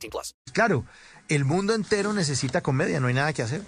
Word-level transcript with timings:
18 0.00 0.10
plus. 0.10 0.34
Claro, 0.52 0.84
el 1.28 1.44
mundo 1.44 1.74
entero 1.74 2.12
necesita 2.12 2.60
comedia, 2.62 3.00
no 3.00 3.08
hay 3.08 3.14
nada 3.14 3.32
que 3.32 3.42
hacer. 3.42 3.62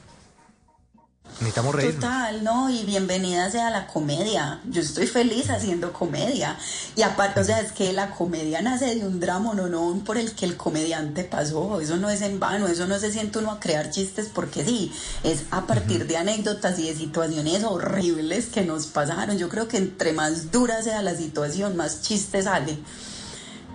Necesitamos 1.38 1.74
reír. 1.74 1.94
Total, 1.94 2.44
¿no? 2.44 2.68
Y 2.68 2.84
bienvenida 2.84 3.50
sea 3.50 3.70
la 3.70 3.86
comedia. 3.86 4.60
Yo 4.68 4.82
estoy 4.82 5.06
feliz 5.06 5.48
haciendo 5.50 5.92
comedia. 5.92 6.58
Y 6.94 7.02
aparte, 7.02 7.40
o 7.40 7.44
sea, 7.44 7.60
es 7.60 7.72
que 7.72 7.92
la 7.92 8.10
comedia 8.10 8.60
nace 8.60 8.94
de 8.94 9.06
un 9.06 9.18
drama 9.18 9.54
no, 9.54 9.68
no 9.68 10.02
por 10.04 10.18
el 10.18 10.34
que 10.34 10.44
el 10.44 10.56
comediante 10.56 11.24
pasó. 11.24 11.80
Eso 11.80 11.96
no 11.96 12.10
es 12.10 12.20
en 12.20 12.38
vano, 12.38 12.66
eso 12.66 12.86
no 12.86 12.98
se 12.98 13.10
siente 13.10 13.38
uno 13.38 13.52
a 13.52 13.60
crear 13.60 13.90
chistes 13.90 14.28
porque 14.32 14.64
sí. 14.64 14.92
Es 15.22 15.44
a 15.50 15.66
partir 15.66 16.06
de 16.06 16.18
anécdotas 16.18 16.78
y 16.78 16.88
de 16.88 16.94
situaciones 16.94 17.64
horribles 17.64 18.46
que 18.46 18.62
nos 18.62 18.86
pasaron. 18.86 19.38
Yo 19.38 19.48
creo 19.48 19.68
que 19.68 19.78
entre 19.78 20.12
más 20.12 20.50
dura 20.50 20.82
sea 20.82 21.02
la 21.02 21.14
situación, 21.14 21.76
más 21.76 22.02
chistes 22.02 22.44
sale. 22.44 22.78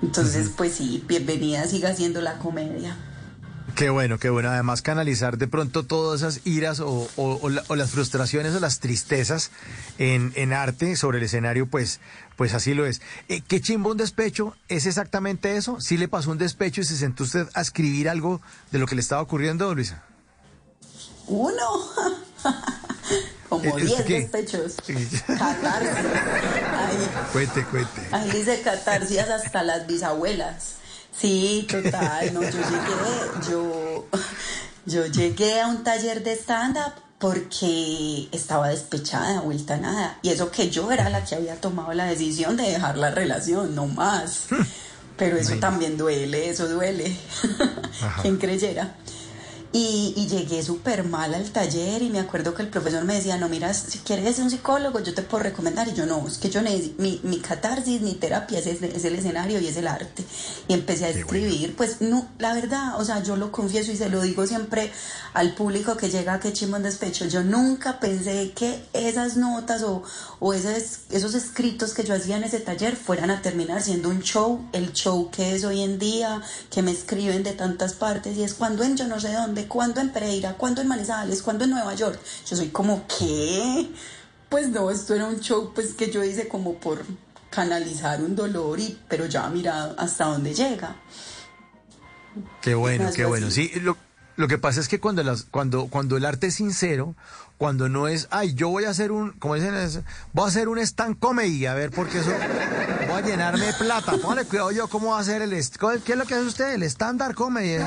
Entonces, 0.02 0.50
pues 0.56 0.74
sí, 0.76 1.04
bienvenida 1.08 1.66
siga 1.68 1.96
siendo 1.96 2.22
la 2.22 2.38
comedia. 2.38 2.96
Qué 3.76 3.90
bueno, 3.92 4.18
qué 4.18 4.30
bueno. 4.32 4.50
Además, 4.50 4.82
canalizar 4.82 5.38
de 5.38 5.48
pronto 5.48 5.84
todas 5.84 6.22
esas 6.22 6.42
iras 6.48 6.80
o, 6.80 6.88
o- 7.16 7.40
o 7.42 7.50
la- 7.50 7.64
o 7.68 7.76
las 7.76 7.92
frustraciones 7.92 8.56
o 8.56 8.60
las 8.60 8.80
tristezas 8.80 9.52
en, 10.00 10.34
en 10.36 10.52
arte 10.54 10.96
sobre 10.96 11.20
el 11.20 11.26
escenario, 11.26 11.68
pues, 11.68 12.00
pues 12.38 12.54
así 12.56 12.74
lo 12.74 12.88
es. 12.88 13.02
Eh, 13.30 13.42
¿Qué 13.48 13.62
chimbo 13.62 13.92
un 13.92 13.98
despecho? 13.98 14.56
¿Es 14.68 14.88
exactamente 14.88 15.58
eso? 15.58 15.80
¿Sí 15.80 15.98
le 15.98 16.08
pasó 16.08 16.32
un 16.32 16.40
despecho 16.40 16.82
y 16.82 16.86
se 16.86 16.96
sentó 16.98 17.24
usted 17.24 17.48
a 17.54 17.62
escribir 17.62 18.10
algo 18.10 18.42
de 18.72 18.80
lo 18.80 18.88
que 18.88 18.96
le 18.96 19.02
estaba 19.02 19.22
ocurriendo, 19.22 19.74
Luisa? 19.76 20.04
Uno. 21.28 21.54
Como 23.70 23.78
¿Eh, 23.80 23.86
10 23.86 24.02
qué? 24.04 24.14
despechos. 24.22 24.76
Catarsis. 25.28 25.90
Ahí. 26.76 27.10
Cuente, 27.32 27.64
cuente. 27.66 28.02
Ahí 28.12 28.32
dice 28.32 28.62
catarsis 28.62 29.20
hasta 29.20 29.64
las 29.64 29.88
bisabuelas. 29.88 30.74
Sí, 31.20 31.68
total. 31.70 32.34
No, 32.34 32.42
yo 32.42 32.50
llegué, 32.50 33.50
yo, 33.50 34.08
yo 34.86 35.06
llegué 35.08 35.62
a 35.62 35.68
un 35.68 35.84
taller 35.84 36.24
de 36.24 36.34
stand-up 36.34 36.94
porque 37.20 38.30
estaba 38.32 38.70
despechada, 38.70 39.42
vuelta 39.42 39.74
a 39.76 39.78
nada. 39.78 40.20
Y 40.22 40.30
eso 40.30 40.52
que 40.52 40.70
yo 40.70 40.92
era 40.92 41.10
la 41.10 41.24
que 41.24 41.36
había 41.36 41.60
tomado 41.60 41.92
la 41.94 42.06
decisión 42.06 42.56
de 42.58 42.64
dejar 42.72 42.98
la 42.98 43.10
relación, 43.10 43.74
no 43.74 43.88
más. 43.88 44.46
Pero 45.18 45.38
eso 45.38 45.56
también 45.56 45.98
duele, 45.98 46.50
eso 46.50 46.68
duele. 46.68 47.18
Quien 48.22 48.38
creyera. 48.38 48.96
Y, 49.74 50.14
y 50.16 50.28
llegué 50.28 50.64
súper 50.64 51.04
mal 51.04 51.34
al 51.34 51.52
taller 51.52 52.02
y 52.02 52.10
me 52.10 52.20
acuerdo 52.20 52.54
que 52.54 52.62
el 52.62 52.70
profesor 52.70 53.04
me 53.04 53.16
decía, 53.16 53.38
no, 53.38 53.50
mira, 53.50 53.74
si 53.74 54.00
quieres 54.00 54.36
ser 54.36 54.46
un 54.46 54.50
psicólogo, 54.50 55.00
yo 55.02 55.14
te 55.14 55.22
puedo 55.22 55.44
recomendar. 55.44 55.88
Y 55.88 55.94
yo 55.94 56.06
no, 56.06 56.28
es 56.28 56.38
que 56.38 56.50
yo 56.50 56.62
necesito, 56.62 57.02
mi, 57.02 57.20
mi 57.24 57.40
catarsis, 57.40 58.02
mi 58.02 58.14
terapia 58.14 58.60
es, 58.60 58.68
es 58.68 59.06
el 59.06 59.16
escenario 59.16 59.60
y 59.60 59.68
es 59.68 59.78
el 59.78 59.88
arte. 59.88 60.24
Y 60.68 60.74
empecé 60.74 61.06
a 61.06 61.10
escribir, 61.10 61.76
pues 61.76 62.02
no, 62.02 62.28
la 62.40 62.54
verdad, 62.54 63.00
o 63.00 63.06
sea, 63.06 63.22
yo 63.24 63.36
lo 63.36 63.52
confieso 63.52 63.92
y 63.92 63.98
se 63.98 64.10
lo 64.10 64.22
digo 64.22 64.46
siempre 64.48 64.92
al 65.34 65.54
público 65.54 65.98
que 65.98 66.10
llega 66.10 66.34
a 66.34 66.40
que 66.40 66.54
chimón 66.54 66.84
despecho. 66.84 67.26
Yo 67.26 67.44
nunca 67.44 68.00
pensé 68.00 68.54
que 68.56 68.84
esas 68.94 69.38
notas 69.38 69.84
o, 69.84 70.04
o 70.40 70.54
esos, 70.54 71.00
esos 71.12 71.36
escritos 71.36 71.94
que 71.94 72.04
yo 72.04 72.16
hacía 72.16 72.38
en 72.38 72.44
ese 72.44 72.60
taller 72.60 72.96
fueran 72.96 73.32
a 73.32 73.42
terminar 73.42 73.82
siendo 73.82 74.10
un 74.10 74.22
show, 74.22 74.68
el 74.74 74.94
show 74.94 75.30
que 75.32 75.56
es 75.56 75.64
hoy 75.64 75.82
en 75.82 76.00
día, 76.00 76.42
que 76.72 76.82
me 76.82 76.92
escriben 76.92 77.44
de 77.44 77.54
tantas 77.54 77.94
partes 77.94 78.38
y 78.38 78.44
es 78.44 78.54
cuando 78.54 78.84
en 78.84 78.98
yo 78.98 79.08
no 79.08 79.20
sé 79.20 79.32
dónde, 79.34 79.57
cuando 79.66 80.02
en 80.02 80.12
Pereira, 80.12 80.54
cuando 80.54 80.82
en 80.82 80.88
Manizales, 80.88 81.42
cuando 81.42 81.64
en 81.64 81.72
Nueva 81.72 81.94
York. 81.96 82.20
Yo 82.46 82.56
soy 82.56 82.70
como, 82.70 83.06
¿qué? 83.08 83.90
Pues 84.50 84.70
no, 84.70 84.92
esto 84.92 85.16
era 85.16 85.26
un 85.26 85.40
show 85.40 85.72
pues 85.74 85.94
que 85.94 86.12
yo 86.12 86.24
hice 86.24 86.48
como 86.48 86.76
por 86.76 87.04
canalizar 87.50 88.22
un 88.22 88.36
dolor 88.36 88.80
y 88.80 89.00
pero 89.08 89.26
ya 89.26 89.50
mira 89.50 89.96
hasta 89.98 90.26
dónde 90.26 90.54
llega. 90.54 90.96
Qué 92.62 92.76
bueno, 92.76 93.10
qué 93.16 93.26
bueno. 93.26 93.48
así. 93.48 93.70
Sí, 93.70 93.80
lo, 93.80 93.98
lo 94.36 94.48
que 94.48 94.60
pasa 94.60 94.80
es 94.80 94.88
que 94.88 95.00
cuando, 95.00 95.24
las, 95.24 95.44
cuando, 95.44 95.88
cuando 95.88 96.16
el 96.16 96.26
arte 96.26 96.48
es 96.48 96.56
sincero, 96.56 97.16
cuando 97.58 97.90
no 97.90 98.08
es, 98.08 98.28
ay, 98.30 98.54
yo 98.54 98.70
voy 98.70 98.86
a 98.86 98.92
hacer 98.92 99.12
un, 99.12 99.32
como 99.32 99.56
dicen, 99.56 99.74
voy 100.34 100.46
a 100.46 100.48
hacer 100.48 100.68
un 100.68 100.78
stand 100.78 101.18
comedy, 101.18 101.66
a 101.66 101.74
ver, 101.74 101.90
porque 101.90 102.20
eso, 102.20 102.32
voy 103.08 103.18
a 103.18 103.22
llenarme 103.22 103.66
de 103.66 103.74
plata. 103.74 104.14
Póngale 104.22 104.46
cuidado 104.46 104.72
yo, 104.72 104.88
¿cómo 104.88 105.10
va 105.12 105.18
a 105.18 105.22
hacer 105.22 105.42
el, 105.42 105.50
qué 105.50 106.12
es 106.12 106.18
lo 106.18 106.26
que 106.26 106.36
hace 106.36 106.46
usted? 106.46 106.74
El 106.74 106.84
stand-up 106.84 107.34
comedy. 107.34 107.84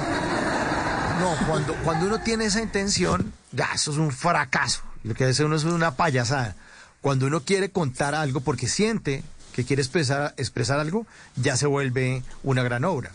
No, 1.21 1.37
cuando, 1.47 1.75
cuando 1.85 2.07
uno 2.07 2.21
tiene 2.21 2.47
esa 2.47 2.63
intención, 2.63 3.35
ya, 3.53 3.69
eso 3.75 3.91
es 3.91 3.99
un 3.99 4.11
fracaso. 4.11 4.81
Lo 5.03 5.15
que 5.15 5.25
hace 5.25 5.45
uno 5.45 5.57
es 5.57 5.65
una 5.65 5.95
payasada. 5.95 6.57
Cuando 7.03 7.27
uno 7.27 7.41
quiere 7.41 7.71
contar 7.71 8.15
algo 8.15 8.41
porque 8.41 8.67
siente 8.67 9.23
que 9.53 9.65
quiere 9.65 9.83
expresar, 9.83 10.33
expresar 10.39 10.81
algo, 10.81 11.07
ya 11.37 11.59
se 11.59 11.67
vuelve 11.67 12.23
una 12.43 12.63
gran 12.63 12.85
obra. 12.85 13.13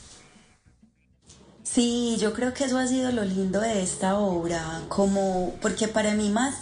Sí, 1.64 2.18
yo 2.20 2.34
creo 2.34 2.54
que 2.54 2.66
eso 2.66 2.78
ha 2.78 2.86
sido 2.86 3.12
lo 3.12 3.26
lindo 3.26 3.60
de 3.60 3.82
esta 3.82 4.16
obra, 4.20 4.84
como 4.88 5.56
porque 5.60 5.88
para 5.88 6.14
mí 6.14 6.30
más, 6.30 6.56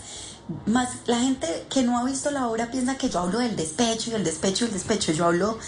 más 0.65 0.91
la 1.07 1.19
gente 1.19 1.65
que 1.69 1.83
no 1.83 1.97
ha 1.97 2.05
visto 2.05 2.31
la 2.31 2.47
obra 2.47 2.71
piensa 2.71 2.97
que 2.97 3.09
yo 3.09 3.19
hablo 3.19 3.39
del 3.39 3.57
despecho 3.57 4.11
y 4.11 4.13
el 4.13 4.23
despecho 4.23 4.63
y 4.63 4.67
el 4.69 4.73
despecho. 4.73 5.11
Yo 5.11 5.25
hablo 5.25 5.59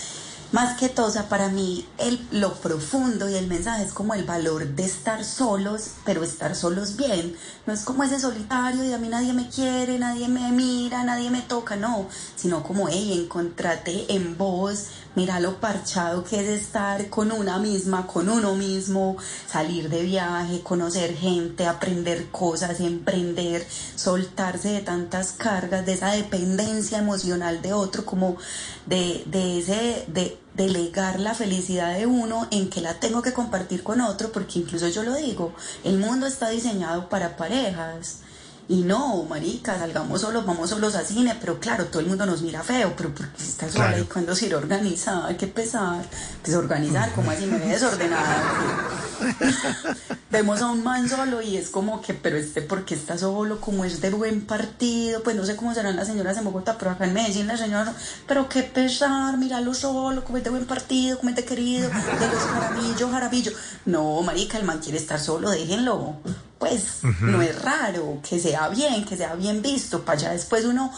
más 0.51 0.77
que 0.77 0.89
todo, 0.89 1.07
o 1.07 1.11
sea, 1.11 1.27
para 1.27 1.49
mí 1.49 1.85
el, 1.97 2.19
lo 2.31 2.53
profundo 2.55 3.29
y 3.29 3.35
el 3.35 3.47
mensaje 3.47 3.83
es 3.83 3.93
como 3.93 4.13
el 4.13 4.23
valor 4.23 4.67
de 4.67 4.85
estar 4.85 5.23
solos, 5.23 5.91
pero 6.05 6.23
estar 6.23 6.55
solos 6.55 6.95
bien. 6.95 7.35
No 7.65 7.73
es 7.73 7.81
como 7.81 8.03
ese 8.03 8.19
solitario 8.19 8.83
y 8.83 8.93
a 8.93 8.97
mí 8.97 9.07
nadie 9.09 9.33
me 9.33 9.49
quiere, 9.49 9.99
nadie 9.99 10.27
me 10.27 10.51
mira, 10.51 11.03
nadie 11.03 11.29
me 11.29 11.41
toca, 11.41 11.75
no, 11.75 12.07
sino 12.35 12.63
como, 12.63 12.87
hey, 12.87 13.19
encontrate 13.23 14.13
en 14.13 14.37
vos, 14.37 14.85
mira 15.15 15.39
lo 15.39 15.59
parchado 15.59 16.23
que 16.23 16.39
es 16.39 16.61
estar 16.61 17.09
con 17.09 17.31
una 17.31 17.57
misma, 17.59 18.05
con 18.07 18.29
uno 18.29 18.55
mismo, 18.55 19.17
salir 19.47 19.89
de 19.89 20.03
viaje, 20.03 20.61
conocer 20.61 21.15
gente, 21.15 21.65
aprender 21.65 22.29
cosas, 22.31 22.79
emprender, 22.79 23.65
soltarse 23.95 24.69
de 24.69 24.81
tantas 24.81 25.31
cargas, 25.31 25.85
de 25.85 25.93
esa 25.93 26.11
dependencia 26.11 26.97
emocional 26.97 27.61
de 27.61 27.73
otro, 27.73 28.05
como 28.05 28.37
de, 28.85 29.23
de 29.25 29.59
ese, 29.59 30.05
de 30.07 30.37
delegar 30.53 31.19
la 31.19 31.33
felicidad 31.33 31.97
de 31.97 32.05
uno 32.05 32.47
en 32.51 32.69
que 32.69 32.81
la 32.81 32.99
tengo 32.99 33.21
que 33.21 33.33
compartir 33.33 33.83
con 33.83 34.01
otro, 34.01 34.31
porque 34.31 34.59
incluso 34.59 34.87
yo 34.87 35.03
lo 35.03 35.15
digo, 35.15 35.53
el 35.83 35.97
mundo 35.97 36.27
está 36.27 36.49
diseñado 36.49 37.09
para 37.09 37.37
parejas. 37.37 38.19
Y 38.67 38.81
no, 38.81 39.23
marica, 39.23 39.77
salgamos 39.77 40.21
solos, 40.21 40.43
vamos 40.43 40.71
solos 40.71 40.95
a 40.95 41.03
cine, 41.05 41.37
pero 41.39 41.59
claro, 41.59 41.85
todo 41.85 41.99
el 41.99 42.07
mundo 42.07 42.25
nos 42.25 42.41
mira 42.41 42.63
feo, 42.63 42.93
pero 42.97 43.13
porque 43.13 43.43
está 43.43 43.69
sola 43.71 43.89
Claro. 43.89 44.01
y 44.03 44.05
cuando 44.07 44.35
se 44.35 44.47
irá 44.47 44.55
a 44.55 44.59
organizar, 44.59 45.37
que 45.37 45.45
pesar, 45.45 46.03
desorganizar, 46.43 47.11
como 47.13 47.29
así 47.29 47.45
me 47.45 47.59
ve 47.59 47.67
desordenada. 47.67 48.43
Vemos 50.31 50.61
a 50.61 50.67
un 50.71 50.83
man 50.83 51.07
solo 51.07 51.41
y 51.43 51.57
es 51.57 51.69
como 51.69 52.01
que, 52.01 52.13
pero 52.15 52.37
este 52.37 52.61
porque 52.63 52.95
está 52.95 53.17
solo, 53.17 53.61
como 53.61 53.85
es 53.85 54.01
de 54.01 54.09
buen 54.09 54.41
partido, 54.41 55.21
pues 55.23 55.35
no 55.35 55.45
sé 55.45 55.55
cómo 55.55 55.73
serán 55.73 55.95
las 55.95 56.07
señoras 56.07 56.35
en 56.37 56.45
Bogotá, 56.45 56.75
pero 56.77 56.91
acá 56.91 57.05
en 57.05 57.13
Medellín 57.13 57.47
la 57.47 57.57
señora, 57.57 57.93
pero 58.27 58.49
qué 58.49 58.63
pesar, 58.63 59.37
míralo 59.37 59.73
solo, 59.75 60.23
como 60.25 60.39
es 60.39 60.43
de 60.43 60.49
buen 60.49 60.65
partido, 60.65 61.17
como 61.17 61.29
es 61.29 61.35
de 61.35 61.45
querido, 61.45 61.87
de 61.87 62.27
los 62.27 62.43
jarabillos, 62.43 63.11
jarabillo. 63.11 63.51
No, 63.85 64.21
marica, 64.23 64.57
el 64.57 64.65
man 64.65 64.79
quiere 64.79 64.97
estar 64.97 65.19
solo, 65.19 65.51
déjenlo. 65.51 66.15
Pues 66.69 67.03
no 67.21 67.41
es 67.41 67.61
raro 67.61 68.19
que 68.27 68.39
sea 68.39 68.67
bien, 68.69 69.05
que 69.05 69.15
sea 69.17 69.35
bien 69.35 69.61
visto, 69.61 70.03
para 70.03 70.17
allá 70.19 70.31
después 70.31 70.65
uno 70.65 70.91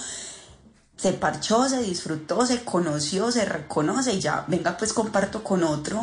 se 0.96 1.14
parchó, 1.14 1.68
se 1.70 1.82
disfrutó, 1.84 2.46
se 2.46 2.64
conoció, 2.64 3.32
se 3.32 3.46
reconoce 3.46 4.14
y 4.14 4.20
ya, 4.20 4.46
venga 4.48 4.78
pues 4.78 4.94
comparto 4.94 5.44
con 5.44 5.64
otro 5.64 6.02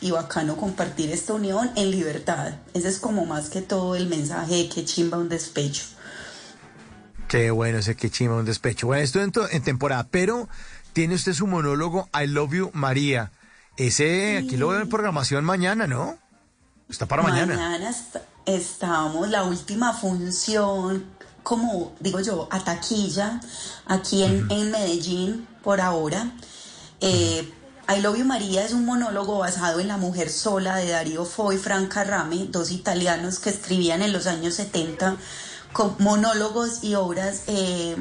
y 0.00 0.10
bacano 0.10 0.56
compartir 0.56 1.10
esta 1.12 1.32
unión 1.32 1.70
en 1.76 1.90
libertad. 1.90 2.54
Ese 2.74 2.88
es 2.88 2.98
como 2.98 3.24
más 3.24 3.48
que 3.48 3.62
todo 3.62 3.94
el 3.96 4.06
mensaje 4.08 4.54
de 4.56 4.68
que 4.68 4.84
chimba 4.84 5.16
un 5.18 5.28
despecho. 5.28 5.84
Qué 7.28 7.50
bueno 7.50 7.78
ese 7.78 7.96
que 7.96 8.10
chima 8.10 8.34
un 8.36 8.44
despecho. 8.44 8.86
Bueno, 8.86 9.02
esto 9.02 9.20
en, 9.20 9.62
temporada, 9.62 10.06
pero 10.10 10.48
tiene 10.92 11.14
usted 11.14 11.32
su 11.32 11.46
monólogo 11.46 12.08
I 12.14 12.26
Love 12.26 12.52
You 12.52 12.70
María. 12.74 13.32
Ese 13.76 14.38
aquí 14.38 14.56
lo 14.56 14.68
veo 14.68 14.80
en 14.80 14.88
programación 14.88 15.42
mañana, 15.44 15.86
¿no? 15.86 16.18
Está 16.88 17.06
para 17.06 17.22
mañana. 17.22 17.54
Mañana 17.56 17.90
est- 17.90 18.16
estamos, 18.46 19.28
la 19.28 19.44
última 19.44 19.92
función, 19.92 21.04
como 21.42 21.92
digo 22.00 22.20
yo, 22.20 22.48
a 22.50 22.62
taquilla, 22.62 23.40
aquí 23.86 24.22
en, 24.22 24.50
en 24.50 24.70
Medellín 24.70 25.46
por 25.62 25.80
ahora. 25.80 26.32
Eh, 27.00 27.52
I 27.86 28.00
Love 28.00 28.18
You 28.18 28.24
María 28.24 28.64
es 28.64 28.72
un 28.72 28.86
monólogo 28.86 29.38
basado 29.38 29.78
en 29.78 29.88
La 29.88 29.98
Mujer 29.98 30.30
Sola 30.30 30.76
de 30.76 30.88
Darío 30.88 31.26
Fo 31.26 31.52
y 31.52 31.58
Franca 31.58 32.02
Rame, 32.02 32.46
dos 32.48 32.70
italianos 32.70 33.38
que 33.38 33.50
escribían 33.50 34.00
en 34.00 34.12
los 34.12 34.26
años 34.26 34.54
70 34.54 35.16
con 35.74 35.96
monólogos 35.98 36.82
y 36.82 36.94
obras 36.94 37.42
eh, 37.46 37.96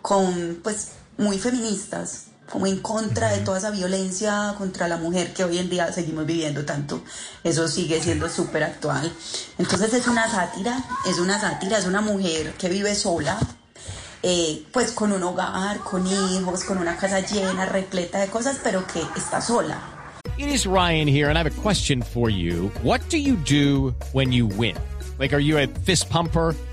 con, 0.00 0.60
pues, 0.62 0.92
muy 1.18 1.38
feministas, 1.38 2.26
como 2.50 2.66
en 2.66 2.80
contra 2.80 3.30
de 3.30 3.38
toda 3.40 3.58
esa 3.58 3.70
violencia 3.70 4.54
contra 4.58 4.88
la 4.88 4.96
mujer 4.96 5.32
que 5.32 5.44
hoy 5.44 5.58
en 5.58 5.70
día 5.70 5.92
seguimos 5.92 6.26
viviendo 6.26 6.64
tanto. 6.64 7.02
Eso 7.42 7.68
sigue 7.68 8.00
siendo 8.00 8.28
súper 8.28 8.62
actual. 8.64 9.12
Entonces 9.58 9.92
es 9.94 10.06
una 10.06 10.30
sátira, 10.30 10.84
es 11.06 11.18
una 11.18 11.40
sátira, 11.40 11.78
es 11.78 11.86
una 11.86 12.00
mujer 12.00 12.52
que 12.54 12.68
vive 12.68 12.94
sola, 12.94 13.38
eh, 14.22 14.64
pues 14.72 14.92
con 14.92 15.12
un 15.12 15.22
hogar, 15.22 15.78
con 15.80 16.06
hijos, 16.06 16.64
con 16.64 16.78
una 16.78 16.96
casa 16.96 17.20
llena, 17.20 17.66
repleta 17.66 18.20
de 18.20 18.28
cosas, 18.28 18.60
pero 18.62 18.86
que 18.86 19.02
está 19.16 19.40
sola. 19.40 19.80
It 20.38 20.48
is 20.48 20.66
Ryan 20.66 21.06
here, 21.06 21.28
and 21.28 21.36
I 21.36 21.42
have 21.42 21.46
a 21.46 21.62
question 21.62 22.02
for 22.02 22.30
you. 22.30 22.70
What 22.82 23.00
do 23.10 23.18
you 23.18 23.36
do 23.36 23.94
when 24.12 24.32
you 24.32 24.46
win? 24.46 24.76
Like, 25.18 25.34
are 25.34 25.42
you 25.42 25.58
a 25.58 25.66
fist 25.66 26.08
pumper? 26.08 26.54